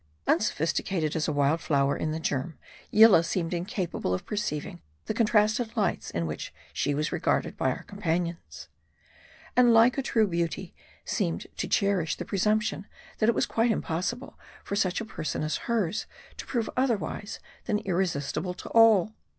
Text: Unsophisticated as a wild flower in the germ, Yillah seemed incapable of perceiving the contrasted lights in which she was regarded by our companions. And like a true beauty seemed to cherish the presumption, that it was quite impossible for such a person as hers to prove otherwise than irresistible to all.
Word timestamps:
Unsophisticated 0.25 1.15
as 1.15 1.27
a 1.27 1.31
wild 1.31 1.61
flower 1.61 1.95
in 1.95 2.11
the 2.11 2.19
germ, 2.19 2.57
Yillah 2.89 3.23
seemed 3.23 3.53
incapable 3.53 4.15
of 4.15 4.25
perceiving 4.25 4.81
the 5.05 5.13
contrasted 5.13 5.77
lights 5.77 6.09
in 6.09 6.25
which 6.25 6.51
she 6.73 6.95
was 6.95 7.11
regarded 7.11 7.55
by 7.55 7.69
our 7.69 7.83
companions. 7.83 8.67
And 9.55 9.75
like 9.75 9.99
a 9.99 10.01
true 10.01 10.25
beauty 10.25 10.73
seemed 11.05 11.45
to 11.55 11.67
cherish 11.67 12.15
the 12.15 12.25
presumption, 12.25 12.87
that 13.19 13.29
it 13.29 13.35
was 13.35 13.45
quite 13.45 13.69
impossible 13.69 14.39
for 14.63 14.75
such 14.75 15.01
a 15.01 15.05
person 15.05 15.43
as 15.43 15.57
hers 15.69 16.07
to 16.37 16.47
prove 16.47 16.67
otherwise 16.75 17.39
than 17.65 17.77
irresistible 17.77 18.55
to 18.55 18.69
all. 18.69 19.13